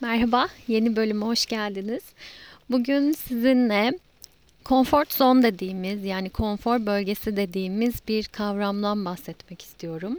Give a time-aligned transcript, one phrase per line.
[0.00, 2.02] Merhaba, yeni bölüme hoş geldiniz.
[2.70, 3.98] Bugün sizinle
[4.64, 10.18] comfort zone dediğimiz yani konfor bölgesi dediğimiz bir kavramdan bahsetmek istiyorum.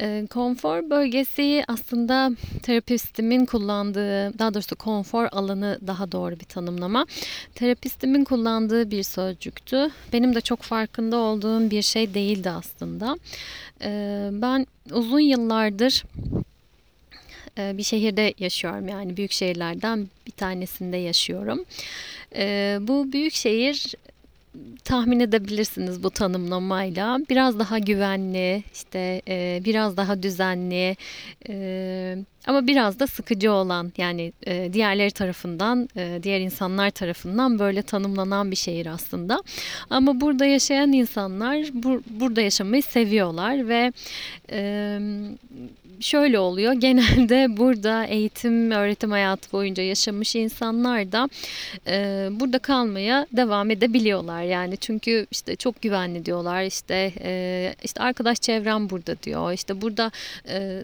[0.00, 2.30] Ee, konfor bölgesi aslında
[2.62, 7.06] terapistimin kullandığı, daha doğrusu konfor alanı daha doğru bir tanımlama.
[7.54, 9.90] Terapistimin kullandığı bir sözcüktü.
[10.12, 13.18] Benim de çok farkında olduğum bir şey değildi aslında.
[13.82, 16.04] Ee, ben uzun yıllardır
[17.58, 21.64] bir şehirde yaşıyorum yani büyük şehirlerden bir tanesinde yaşıyorum.
[22.36, 23.94] E, bu büyük şehir
[24.84, 27.18] tahmin edebilirsiniz bu tanımlamayla.
[27.30, 30.96] Biraz daha güvenli, işte e, biraz daha düzenli
[31.48, 32.16] e,
[32.46, 38.50] ama biraz da sıkıcı olan yani e, diğerleri tarafından, e, diğer insanlar tarafından böyle tanımlanan
[38.50, 39.42] bir şehir aslında.
[39.90, 43.92] Ama burada yaşayan insanlar bur burada yaşamayı seviyorlar ve
[44.52, 44.98] e,
[46.00, 46.72] şöyle oluyor.
[46.80, 51.28] Genelde burada eğitim, öğretim hayatı boyunca yaşamış insanlar da
[51.86, 54.42] e, burada kalmaya devam edebiliyorlar.
[54.42, 56.62] Yani çünkü işte çok güvenli diyorlar.
[56.62, 59.52] İşte e, işte arkadaş çevrem burada diyor.
[59.52, 60.10] İşte burada
[60.48, 60.82] e,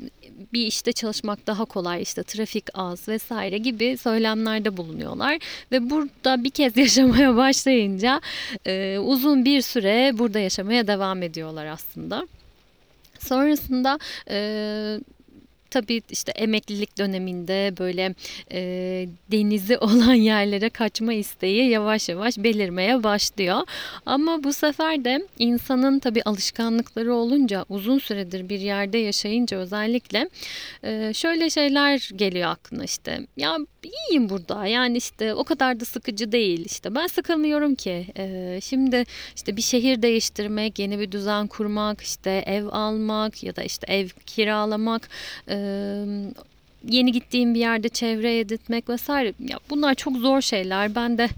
[0.53, 2.03] bir işte çalışmak daha kolay.
[2.03, 5.39] İşte trafik az vesaire gibi söylemlerde bulunuyorlar
[5.73, 8.21] ve burada bir kez yaşamaya başlayınca
[8.67, 12.29] e, uzun bir süre burada yaşamaya devam ediyorlar aslında.
[13.19, 13.99] Sonrasında
[14.31, 14.37] e,
[15.77, 18.15] tabii işte emeklilik döneminde böyle
[18.53, 18.61] e,
[19.33, 23.61] denizi olan yerlere kaçma isteği yavaş yavaş belirmeye başlıyor.
[24.07, 30.29] Ama bu sefer de insanın tabii alışkanlıkları olunca uzun süredir bir yerde yaşayınca özellikle
[30.85, 33.57] e, şöyle şeyler geliyor aklına işte ya
[33.87, 39.05] iyiyim burada yani işte o kadar da sıkıcı değil işte ben sıkılmıyorum ki e, şimdi
[39.37, 44.09] işte bir şehir değiştirmek yeni bir düzen kurmak işte ev almak ya da işte ev
[44.27, 45.09] kiralamak
[45.49, 45.57] e,
[46.89, 50.95] yeni gittiğim bir yerde çevre editmek vesaire ya bunlar çok zor şeyler.
[50.95, 51.29] Ben de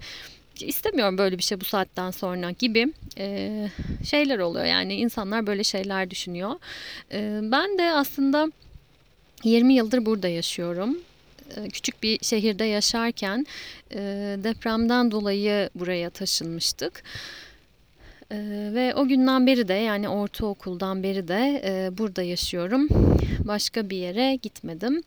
[0.61, 3.67] istemiyorum böyle bir şey bu saatten sonra gibi e,
[4.05, 4.65] şeyler oluyor.
[4.65, 6.51] Yani insanlar böyle şeyler düşünüyor.
[7.11, 8.51] E, ben de aslında
[9.43, 10.97] 20 yıldır burada yaşıyorum
[11.73, 13.45] küçük bir şehirde yaşarken
[14.43, 17.03] depremden dolayı buraya taşınmıştık.
[18.31, 22.87] Ee, ve o günden beri de yani ortaokuldan beri de e, burada yaşıyorum.
[23.39, 25.03] Başka bir yere gitmedim.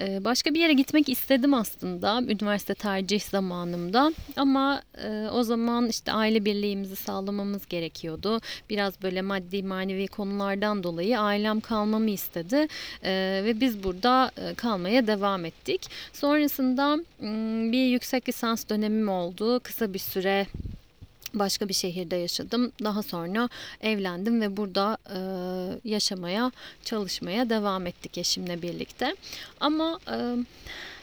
[0.00, 4.12] Ee, başka bir yere gitmek istedim aslında üniversite tercih zamanımda.
[4.36, 8.40] Ama e, o zaman işte aile birliğimizi sağlamamız gerekiyordu.
[8.70, 12.68] Biraz böyle maddi manevi konulardan dolayı ailem kalmamı istedi.
[13.04, 15.86] E, ve biz burada e, kalmaya devam ettik.
[16.12, 16.98] Sonrasında
[17.72, 19.60] bir yüksek lisans dönemim oldu.
[19.60, 20.46] Kısa bir süre
[21.34, 22.72] başka bir şehirde yaşadım.
[22.84, 23.48] Daha sonra
[23.80, 25.18] evlendim ve burada e,
[25.88, 26.52] yaşamaya,
[26.84, 29.16] çalışmaya devam ettik eşimle birlikte.
[29.60, 30.36] Ama e,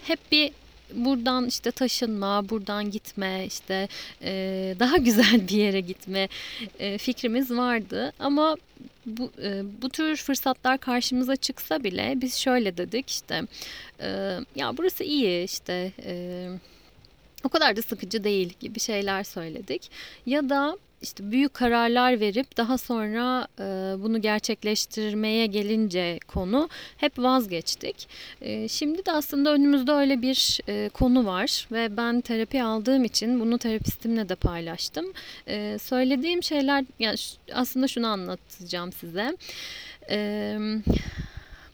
[0.03, 0.51] hep bir
[0.93, 3.87] buradan işte taşınma, buradan gitme, işte
[4.21, 6.27] e, daha güzel bir yere gitme
[6.79, 8.13] e, fikrimiz vardı.
[8.19, 8.57] Ama
[9.05, 13.41] bu e, bu tür fırsatlar karşımıza çıksa bile biz şöyle dedik işte
[13.99, 16.47] e, ya burası iyi işte e,
[17.47, 19.91] o kadar da sıkıcı değil gibi şeyler söyledik.
[20.25, 23.63] Ya da işte büyük kararlar verip daha sonra e,
[24.03, 28.07] bunu gerçekleştirmeye gelince konu hep vazgeçtik.
[28.41, 33.39] E, şimdi de aslında önümüzde öyle bir e, konu var ve ben terapi aldığım için
[33.39, 35.05] bunu terapistimle de paylaştım.
[35.47, 37.17] E, söylediğim şeyler yani
[37.53, 39.37] aslında şunu anlatacağım size.
[40.09, 40.57] E,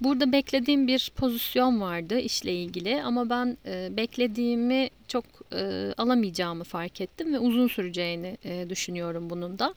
[0.03, 7.01] Burada beklediğim bir pozisyon vardı işle ilgili ama ben e, beklediğimi çok e, alamayacağımı fark
[7.01, 9.73] ettim ve uzun süreceğini e, düşünüyorum bunun da.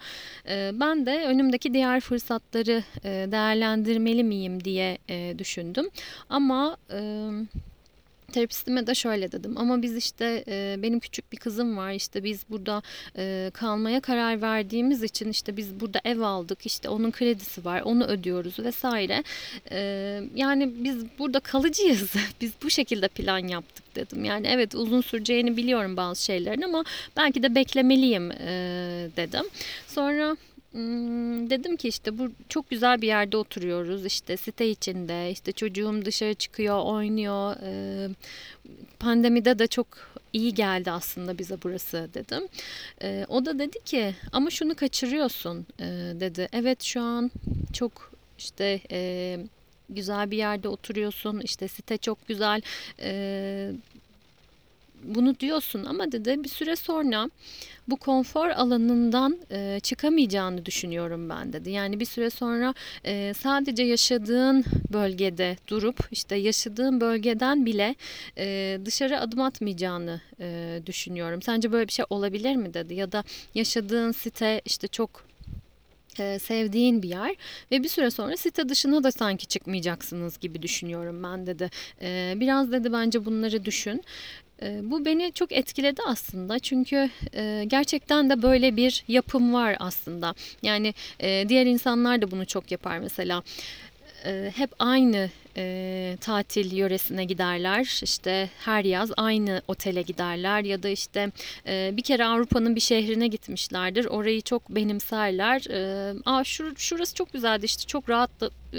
[0.49, 5.89] E, ben de önümdeki diğer fırsatları e, değerlendirmeli miyim diye e, düşündüm.
[6.29, 7.31] Ama e,
[8.37, 9.59] terapistime de şöyle dedim.
[9.59, 11.93] Ama biz işte e, benim küçük bir kızım var.
[11.93, 12.83] İşte biz burada
[13.17, 16.67] e, kalmaya karar verdiğimiz için işte biz burada ev aldık.
[16.67, 19.25] İşte onun kredisi var onu ödüyoruz vesaire.
[19.71, 19.79] E,
[20.35, 22.13] yani biz burada kalıcıyız.
[22.41, 24.25] Biz bu şekilde plan yaptık dedim.
[24.25, 26.84] Yani evet uzun süreceğini biliyorum bazı şeylerin ama
[27.16, 28.47] belki de beklemeliyim e,
[29.16, 29.45] dedim.
[29.87, 30.37] Sonra
[31.51, 36.34] dedim ki işte bu çok güzel bir yerde oturuyoruz işte site içinde işte çocuğum dışarı
[36.34, 38.09] çıkıyor oynuyor ee,
[38.99, 39.87] pandemide de çok
[40.33, 42.49] iyi geldi aslında bize burası dedim.
[43.03, 45.84] Ee, o da dedi ki ama şunu kaçırıyorsun ee,
[46.21, 46.49] dedi.
[46.53, 47.31] Evet şu an
[47.72, 49.39] çok işte e,
[49.91, 52.63] güzel bir yerde oturuyorsun işte site çok güzel
[53.01, 53.72] e,
[55.04, 57.31] bunu diyorsun ama dedi bir süre sonra
[57.89, 61.71] bu konfor alanından e, çıkamayacağını düşünüyorum ben dedi.
[61.71, 67.95] Yani bir süre sonra e, sadece yaşadığın bölgede durup işte yaşadığın bölgeden bile
[68.39, 71.43] e, dışarı adım atmayacağını e, düşünüyorum.
[71.43, 75.27] Sence böyle bir şey olabilir mi dedi ya da yaşadığın site işte çok
[76.21, 77.36] e, sevdiğin bir yer
[77.72, 81.71] ve bir süre sonra site dışına da sanki çıkmayacaksınız gibi düşünüyorum ben dedi.
[82.03, 84.03] E, biraz dedi bence bunları düşün.
[84.63, 90.34] E, bu beni çok etkiledi aslında çünkü e, gerçekten de böyle bir yapım var aslında.
[90.63, 93.42] Yani e, diğer insanlar da bunu çok yapar mesela
[94.54, 98.01] hep aynı e, tatil yöresine giderler.
[98.03, 101.33] İşte her yaz aynı otele giderler ya da işte
[101.67, 104.05] e, bir kere Avrupa'nın bir şehrine gitmişlerdir.
[104.05, 105.71] Orayı çok benimserler.
[105.71, 108.31] E, Aa şur, şurası çok güzeldi işte çok rahat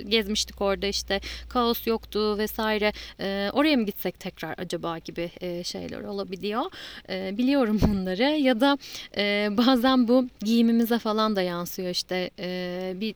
[0.10, 2.94] gezmiştik orada işte kaos yoktu vesaire.
[3.20, 6.62] E, oraya mı gitsek tekrar acaba gibi e, şeyler olabiliyor.
[7.10, 8.78] E, biliyorum bunları ya da
[9.18, 13.16] e, bazen bu giyimimize falan da yansıyor işte e, bir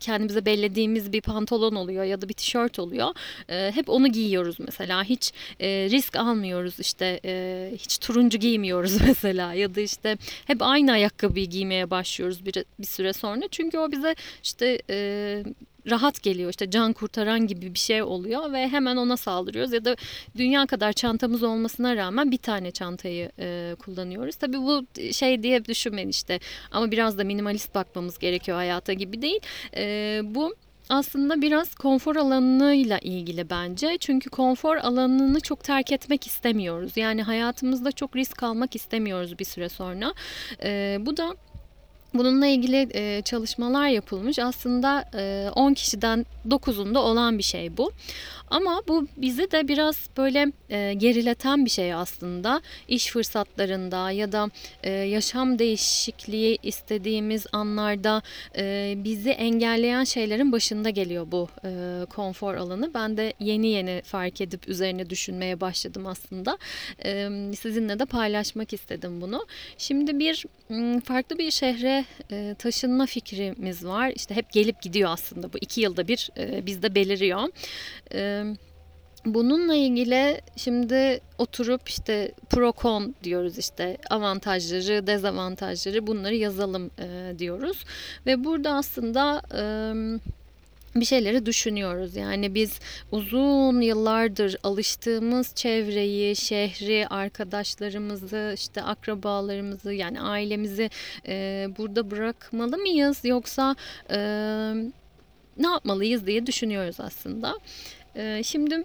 [0.00, 3.08] kendimize bellediğimiz bir pantolon oluyor ya da bir tişört oluyor.
[3.48, 5.04] E, hep onu giyiyoruz mesela.
[5.04, 10.92] Hiç e, risk almıyoruz işte e, hiç turuncu giymiyoruz mesela ya da işte hep aynı
[10.92, 13.42] ayakkabıyı giymeye başlıyoruz bir, bir süre sonra.
[13.50, 15.44] Çünkü o bize işte e,
[15.90, 19.96] rahat geliyor işte can kurtaran gibi bir şey oluyor ve hemen ona saldırıyoruz ya da
[20.36, 24.36] dünya kadar çantamız olmasına rağmen bir tane çantayı e, kullanıyoruz.
[24.36, 26.40] Tabii bu şey diye düşünmeyin işte
[26.70, 29.40] ama biraz da minimalist bakmamız gerekiyor hayata gibi değil.
[29.76, 30.54] E, bu
[30.90, 33.96] aslında biraz konfor alanıyla ilgili bence.
[34.00, 36.96] Çünkü konfor alanını çok terk etmek istemiyoruz.
[36.96, 40.14] Yani hayatımızda çok risk almak istemiyoruz bir süre sonra.
[40.62, 41.36] E, bu da
[42.14, 44.38] Bununla ilgili e, çalışmalar yapılmış.
[44.38, 47.92] Aslında e, 10 kişiden 9'unda olan bir şey bu.
[48.50, 52.62] Ama bu bizi de biraz böyle e, gerileten bir şey aslında.
[52.88, 54.50] İş fırsatlarında ya da
[54.82, 58.22] e, yaşam değişikliği istediğimiz anlarda
[58.56, 61.70] e, bizi engelleyen şeylerin başında geliyor bu e,
[62.06, 62.94] konfor alanı.
[62.94, 66.58] Ben de yeni yeni fark edip üzerine düşünmeye başladım aslında.
[67.04, 67.28] E,
[67.58, 69.46] sizinle de paylaşmak istedim bunu.
[69.78, 70.44] Şimdi bir
[71.04, 71.99] farklı bir şehre
[72.32, 74.12] e, taşınma fikrimiz var.
[74.16, 77.48] İşte hep gelip gidiyor aslında bu iki yılda bir e, bizde beliriyor.
[78.14, 78.44] E,
[79.24, 87.84] bununla ilgili şimdi oturup işte pro con diyoruz işte avantajları, dezavantajları bunları yazalım e, diyoruz.
[88.26, 89.42] Ve burada aslında...
[89.54, 89.62] E,
[90.94, 92.16] bir şeyleri düşünüyoruz.
[92.16, 92.80] Yani biz
[93.12, 100.90] uzun yıllardır alıştığımız çevreyi, şehri, arkadaşlarımızı, işte akrabalarımızı yani ailemizi
[101.28, 103.76] e, burada bırakmalı mıyız yoksa
[104.10, 104.18] e,
[105.58, 107.58] ne yapmalıyız diye düşünüyoruz aslında.
[108.16, 108.84] E, şimdi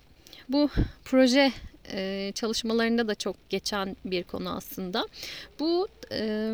[0.50, 0.70] bu
[1.06, 1.52] proje
[1.92, 5.08] e, çalışmalarında da çok geçen bir konu aslında.
[5.60, 6.54] Bu e,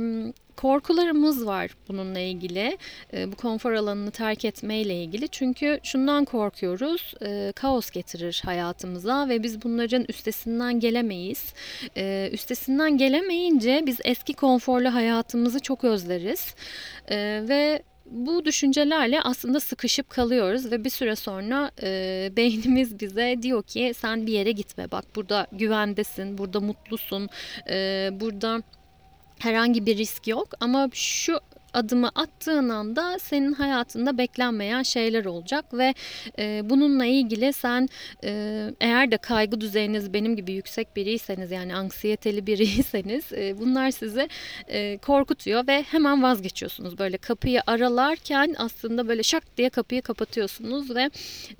[0.58, 2.78] korkularımız var bununla ilgili.
[3.14, 5.28] E, bu konfor alanını terk etmeyle ilgili.
[5.28, 7.14] Çünkü şundan korkuyoruz.
[7.26, 11.54] E, kaos getirir hayatımıza ve biz bunların üstesinden gelemeyiz.
[11.98, 16.56] E, üstesinden gelemeyince biz eski konforlu hayatımızı çok özleriz.
[17.50, 23.94] Ve bu düşüncelerle aslında sıkışıp kalıyoruz ve bir süre sonra e, beynimiz bize diyor ki
[23.98, 27.30] sen bir yere gitme bak burada güvendesin, burada mutlusun,
[27.70, 28.62] e, burada
[29.40, 30.48] herhangi bir risk yok.
[30.60, 31.40] Ama şu
[31.74, 35.94] adımı attığın anda senin hayatında beklenmeyen şeyler olacak ve
[36.40, 37.90] e, bununla ilgili sen
[38.24, 44.30] e, eğer de kaygı düzeyiniz benim gibi yüksek biriyseniz yani anksiyeteli biriyseniz e, bunlar sizi
[44.68, 46.98] e, korkutuyor ve hemen vazgeçiyorsunuz.
[46.98, 51.10] Böyle kapıyı aralarken aslında böyle şak diye kapıyı kapatıyorsunuz ve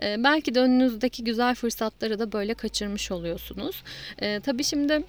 [0.04, 3.84] e, belki de önünüzdeki güzel fırsatları da böyle kaçırmış oluyorsunuz.
[4.20, 5.04] E, tabii şimdi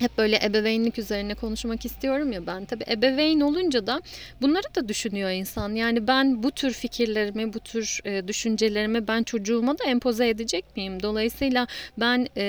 [0.00, 2.64] hep böyle ebeveynlik üzerine konuşmak istiyorum ya ben.
[2.64, 4.00] Tabii ebeveyn olunca da
[4.42, 5.74] bunları da düşünüyor insan.
[5.74, 11.02] Yani ben bu tür fikirlerimi, bu tür e, düşüncelerimi ben çocuğuma da empoze edecek miyim?
[11.02, 11.66] Dolayısıyla
[11.98, 12.44] ben e,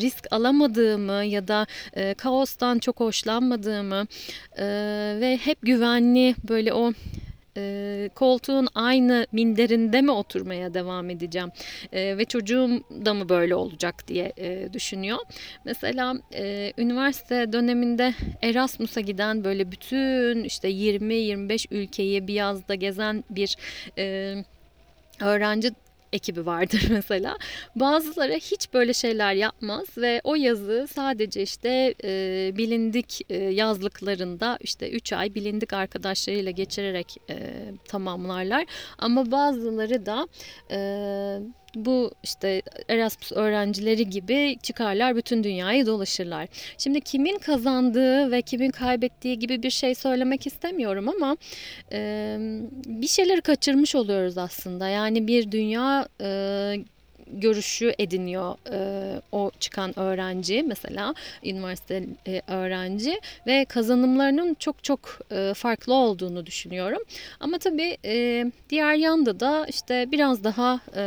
[0.00, 4.06] risk alamadığımı ya da e, kaostan çok hoşlanmadığımı
[4.56, 4.64] e,
[5.20, 6.92] ve hep güvenli böyle o
[7.58, 11.50] e, koltuğun aynı minderinde mi oturmaya devam edeceğim
[11.92, 15.18] e, ve çocuğum da mı böyle olacak diye e, düşünüyor.
[15.64, 23.56] Mesela e, üniversite döneminde Erasmus'a giden böyle bütün işte 20-25 ülkeyi bir yazda gezen bir
[23.98, 24.34] e,
[25.20, 25.70] öğrenci
[26.12, 27.38] ekibi vardır mesela.
[27.76, 34.90] Bazıları hiç böyle şeyler yapmaz ve o yazı sadece işte e, bilindik e, yazlıklarında işte
[34.90, 37.36] 3 ay bilindik arkadaşlarıyla geçirerek e,
[37.88, 38.66] tamamlarlar.
[38.98, 40.28] Ama bazıları da
[40.70, 40.78] e,
[41.74, 46.48] bu işte Erasmus öğrencileri gibi çıkarlar bütün dünyayı dolaşırlar.
[46.78, 51.36] Şimdi kimin kazandığı ve kimin kaybettiği gibi bir şey söylemek istemiyorum ama
[51.92, 52.36] e,
[52.86, 54.88] bir şeyleri kaçırmış oluyoruz aslında.
[54.88, 56.74] Yani bir dünya e,
[57.32, 65.54] görüşü ediniyor e, o çıkan öğrenci mesela üniversite e, öğrenci ve kazanımlarının çok çok e,
[65.54, 67.02] farklı olduğunu düşünüyorum.
[67.40, 71.02] Ama tabii e, diğer yanda da işte biraz daha e,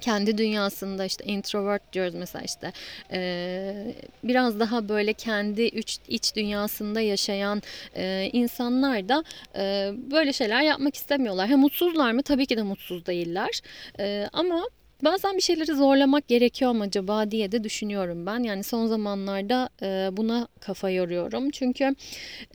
[0.00, 2.72] kendi dünyasında işte introvert diyoruz mesela işte
[3.12, 7.62] e, biraz daha böyle kendi iç, iç dünyasında yaşayan
[7.96, 9.24] e, insanlar da
[9.56, 11.48] e, böyle şeyler yapmak istemiyorlar.
[11.48, 12.22] Ha mutsuzlar mı?
[12.22, 13.60] Tabii ki de mutsuz değiller.
[14.00, 14.64] E, ama
[15.04, 18.38] Bazen bir şeyleri zorlamak gerekiyor mu acaba diye de düşünüyorum ben.
[18.42, 21.50] Yani son zamanlarda e, buna kafa yoruyorum.
[21.50, 21.94] Çünkü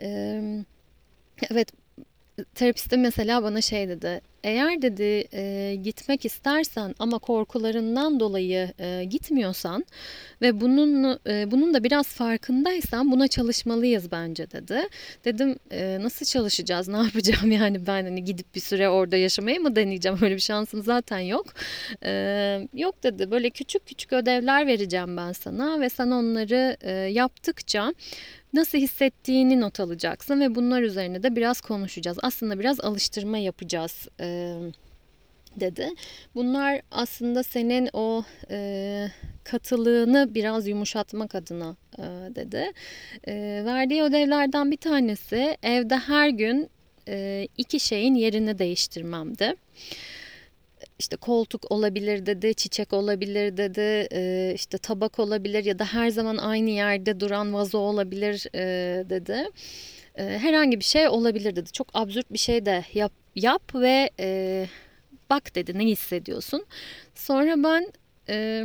[0.02, 0.42] e,
[1.52, 1.72] evet
[2.56, 4.22] terapistim mesela bana şey dedi.
[4.44, 9.86] Eğer dedi e, gitmek istersen ama korkularından dolayı e, gitmiyorsan
[10.42, 14.82] ve bunun e, bunun da biraz farkındaysan buna çalışmalıyız bence dedi.
[15.26, 16.88] Dedim e, nasıl çalışacağız?
[16.88, 20.18] Ne yapacağım yani ben hani gidip bir süre orada yaşamayı mı deneyeceğim?
[20.22, 21.46] Öyle bir şansım zaten yok.
[22.06, 22.12] E,
[22.74, 23.32] yok dedi.
[23.32, 27.94] Böyle küçük küçük ödevler vereceğim ben sana ve sen onları e, yaptıkça
[28.54, 32.18] nasıl hissettiğini not alacaksın ve bunlar üzerine de biraz konuşacağız.
[32.22, 34.31] Aslında biraz alıştırma yapacağız e,
[35.56, 35.90] dedi.
[36.36, 39.08] Bunlar aslında senin o e,
[39.44, 42.02] katılığını biraz yumuşatmak adına e,
[42.36, 42.72] dedi.
[43.28, 46.70] E, verdiği ödevlerden bir tanesi evde her gün
[47.08, 49.56] e, iki şeyin yerini değiştirmemdi
[51.02, 56.38] işte koltuk olabilir dedi, çiçek olabilir dedi, e, işte tabak olabilir ya da her zaman
[56.38, 58.60] aynı yerde duran vazo olabilir e,
[59.10, 59.50] dedi.
[60.16, 61.72] E, herhangi bir şey olabilir dedi.
[61.72, 64.66] Çok absürt bir şey de yap, yap ve e,
[65.30, 66.66] bak dedi ne hissediyorsun.
[67.16, 67.92] Sonra ben
[68.30, 68.64] e,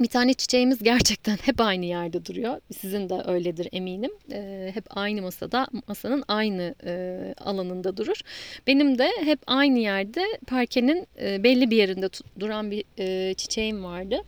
[0.00, 2.60] bir tane çiçeğimiz gerçekten hep aynı yerde duruyor.
[2.80, 4.10] Sizin de öyledir eminim.
[4.32, 8.20] E, hep aynı masada, masanın aynı e, alanında durur.
[8.66, 12.08] Benim de hep aynı yerde parkenin e, belli bir yerinde
[12.40, 14.22] duran bir e, çiçeğim vardı.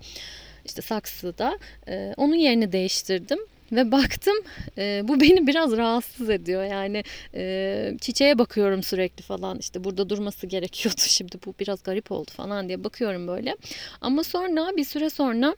[0.64, 1.58] İşte saksıda.
[1.88, 3.38] E, onun yerini değiştirdim.
[3.74, 4.36] Ve baktım
[4.78, 6.64] e, bu beni biraz rahatsız ediyor.
[6.64, 7.04] Yani
[7.34, 12.68] e, çiçeğe bakıyorum sürekli falan işte burada durması gerekiyordu şimdi bu biraz garip oldu falan
[12.68, 13.56] diye bakıyorum böyle.
[14.00, 15.56] Ama sonra bir süre sonra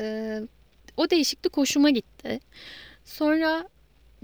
[0.00, 0.40] e,
[0.96, 2.40] o değişiklik hoşuma gitti.
[3.04, 3.68] Sonra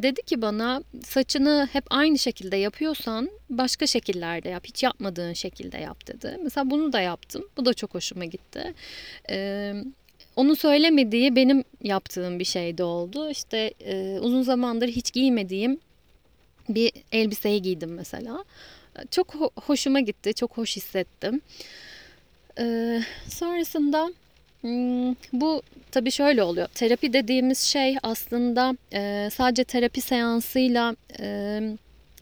[0.03, 4.67] dedi ki bana saçını hep aynı şekilde yapıyorsan başka şekillerde yap.
[4.67, 6.37] Hiç yapmadığın şekilde yap dedi.
[6.43, 7.45] Mesela bunu da yaptım.
[7.57, 8.75] Bu da çok hoşuma gitti.
[9.31, 9.75] Ee,
[10.41, 13.31] onun söylemediği benim yaptığım bir şey de oldu.
[13.31, 15.79] İşte e, uzun zamandır hiç giymediğim
[16.69, 18.45] bir elbiseyi giydim mesela.
[19.11, 20.35] Çok ho- hoşuma gitti.
[20.35, 21.41] Çok hoş hissettim.
[22.59, 24.13] Ee, sonrasında
[24.61, 26.69] Hmm, bu tabii şöyle oluyor.
[26.75, 31.61] Terapi dediğimiz şey aslında e, sadece terapi seansıyla e,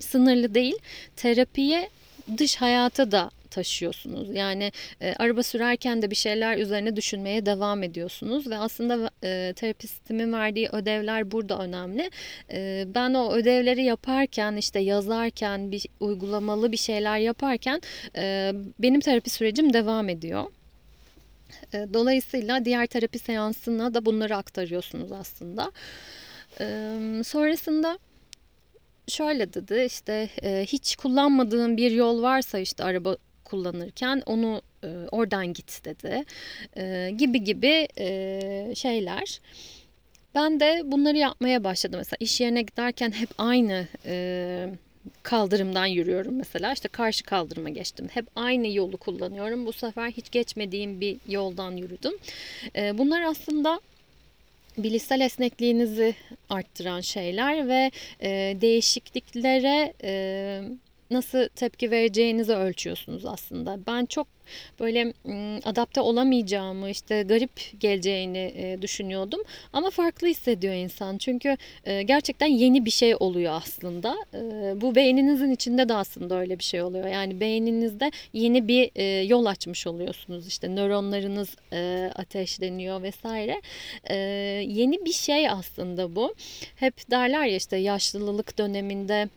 [0.01, 0.75] sınırlı değil.
[1.17, 1.91] Terapiye
[2.39, 4.35] dış hayata da taşıyorsunuz.
[4.35, 10.33] Yani e, araba sürerken de bir şeyler üzerine düşünmeye devam ediyorsunuz ve aslında e, terapistimin
[10.33, 12.11] verdiği ödevler burada önemli.
[12.53, 17.81] E, ben o ödevleri yaparken işte yazarken bir uygulamalı bir şeyler yaparken
[18.17, 20.45] e, benim terapi sürecim devam ediyor.
[21.75, 25.73] E, dolayısıyla diğer terapi seansına da bunları aktarıyorsunuz aslında.
[26.61, 26.65] E,
[27.25, 27.99] sonrasında
[29.09, 33.17] şöyle dedi işte e, hiç kullanmadığın bir yol varsa işte araba
[33.51, 34.63] kullanırken onu
[35.11, 36.25] oradan git dedi
[37.17, 37.89] gibi gibi
[38.75, 39.41] şeyler.
[40.35, 41.99] Ben de bunları yapmaya başladım.
[41.99, 43.87] Mesela iş yerine giderken hep aynı
[45.23, 46.73] kaldırımdan yürüyorum mesela.
[46.73, 48.09] İşte karşı kaldırıma geçtim.
[48.13, 49.67] Hep aynı yolu kullanıyorum.
[49.67, 52.13] Bu sefer hiç geçmediğim bir yoldan yürüdüm.
[52.77, 53.81] Ee, bunlar aslında
[54.79, 56.15] bilişsel esnekliğinizi
[56.51, 57.91] arttıran şeyler ve
[58.21, 60.63] e, değişikliklere e,
[61.11, 63.79] nasıl tepki vereceğinizi ölçüyorsunuz aslında.
[63.87, 64.27] Ben çok
[64.81, 65.13] böyle
[65.65, 69.41] adapte olamayacağımı işte garip geleceğini e, düşünüyordum.
[69.73, 71.19] Ama farklı hissediyor insan.
[71.19, 74.17] Çünkü e, gerçekten yeni bir şey oluyor aslında.
[74.35, 74.41] E,
[74.81, 77.07] bu beyninizin içinde de aslında öyle bir şey oluyor.
[77.07, 78.91] Yani beyninizde yeni bir
[79.29, 80.47] yol açmış oluyorsunuz.
[80.47, 81.57] İşte nöronlarınız
[82.15, 83.61] ateşleniyor vesaire.
[84.65, 86.35] Yeni bir şey aslında bu.
[86.77, 89.29] Hep derler ya işte yaşlılık döneminde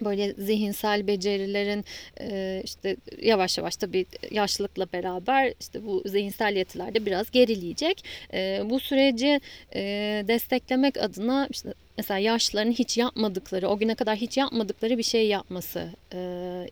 [0.00, 1.84] böyle zihinsel becerilerin
[2.20, 8.04] e, işte yavaş yavaş tabii yaşlılıkla beraber işte bu zihinsel yetiler de biraz gerileyecek.
[8.32, 9.40] E, bu süreci
[9.74, 9.80] e,
[10.28, 15.88] desteklemek adına işte mesela yaşlıların hiç yapmadıkları, o güne kadar hiç yapmadıkları bir şey yapması
[16.12, 16.18] e,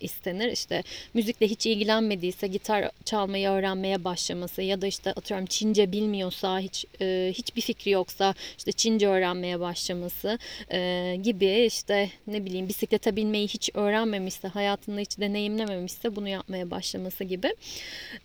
[0.00, 0.52] istenir.
[0.52, 0.82] İşte
[1.14, 7.32] müzikle hiç ilgilenmediyse gitar çalmayı öğrenmeye başlaması ya da işte atıyorum Çince bilmiyorsa, hiç e,
[7.34, 10.38] hiçbir fikri yoksa işte Çince öğrenmeye başlaması
[10.72, 17.24] e, gibi işte ne bileyim bisiklete binmeyi hiç öğrenmemişse, hayatında hiç deneyimlememişse bunu yapmaya başlaması
[17.24, 17.54] gibi.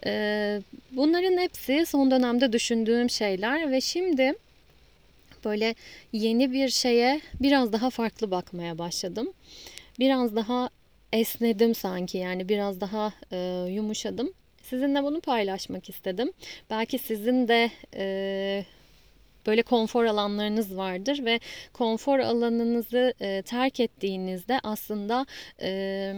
[0.06, 4.34] E, bunların hepsi son dönemde düşündüğüm şeyler ve şimdi
[5.46, 5.76] böyle
[6.14, 9.34] yeni bir şeye biraz daha farklı bakmaya başladım.
[10.00, 10.70] Biraz daha
[11.14, 14.34] esnedim sanki yani biraz daha e, yumuşadım.
[14.64, 16.34] Sizinle bunu paylaşmak istedim.
[16.70, 18.66] Belki sizin de e,
[19.48, 21.40] böyle konfor alanlarınız vardır ve
[21.74, 25.26] konfor alanınızı e, terk ettiğinizde aslında
[25.62, 26.14] e,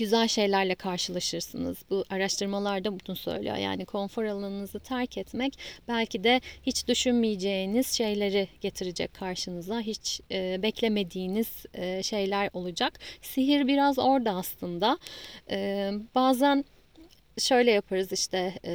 [0.00, 1.78] güzel şeylerle karşılaşırsınız.
[1.90, 3.56] Bu araştırmalar da bunu söylüyor.
[3.56, 9.80] Yani konfor alanınızı terk etmek belki de hiç düşünmeyeceğiniz şeyleri getirecek karşınıza.
[9.80, 12.98] Hiç e, beklemediğiniz e, şeyler olacak.
[13.22, 14.98] Sihir biraz orada aslında.
[15.50, 16.64] E, bazen
[17.38, 18.72] şöyle yaparız işte e,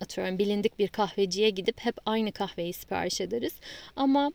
[0.00, 3.54] atıyorum bilindik bir kahveciye gidip hep aynı kahveyi sipariş ederiz.
[3.96, 4.32] Ama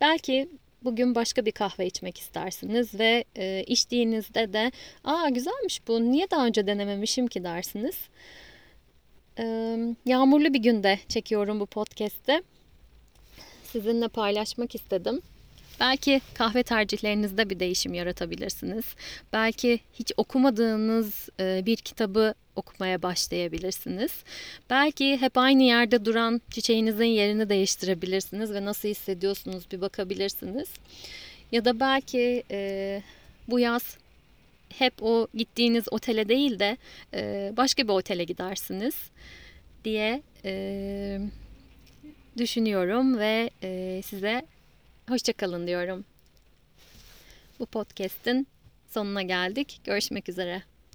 [0.00, 0.48] belki
[0.84, 4.72] bugün başka bir kahve içmek istersiniz ve e, içtiğinizde de
[5.04, 7.96] aa güzelmiş bu niye daha önce denememişim ki dersiniz.
[9.38, 12.42] E, yağmurlu bir günde çekiyorum bu podcast'i.
[13.64, 15.20] Sizinle paylaşmak istedim.
[15.80, 18.84] Belki kahve tercihlerinizde bir değişim yaratabilirsiniz.
[19.32, 24.12] Belki hiç okumadığınız e, bir kitabı okumaya başlayabilirsiniz.
[24.70, 30.68] Belki hep aynı yerde duran çiçeğinizin yerini değiştirebilirsiniz ve nasıl hissediyorsunuz bir bakabilirsiniz.
[31.52, 33.02] Ya da belki e,
[33.48, 33.96] bu yaz
[34.78, 36.76] hep o gittiğiniz otele değil de
[37.14, 38.94] e, başka bir otele gidersiniz
[39.84, 41.20] diye e,
[42.36, 44.42] düşünüyorum ve e, size
[45.08, 46.04] hoşçakalın diyorum.
[47.58, 48.46] Bu podcast'in
[48.88, 49.80] sonuna geldik.
[49.84, 50.62] Görüşmek üzere.